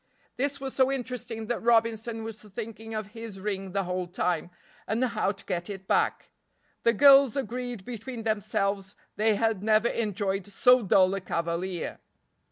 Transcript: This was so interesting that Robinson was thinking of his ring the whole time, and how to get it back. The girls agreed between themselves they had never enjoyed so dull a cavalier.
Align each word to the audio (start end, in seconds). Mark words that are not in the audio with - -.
This 0.35 0.59
was 0.59 0.73
so 0.73 0.91
interesting 0.91 1.45
that 1.45 1.61
Robinson 1.61 2.23
was 2.23 2.41
thinking 2.41 2.95
of 2.95 3.09
his 3.13 3.39
ring 3.39 3.71
the 3.71 3.83
whole 3.83 4.07
time, 4.07 4.49
and 4.87 5.03
how 5.05 5.31
to 5.31 5.45
get 5.45 5.69
it 5.69 5.87
back. 5.87 6.31
The 6.81 6.91
girls 6.93 7.37
agreed 7.37 7.85
between 7.85 8.23
themselves 8.23 8.95
they 9.15 9.35
had 9.35 9.61
never 9.61 9.89
enjoyed 9.89 10.47
so 10.47 10.81
dull 10.81 11.13
a 11.13 11.21
cavalier. 11.21 11.99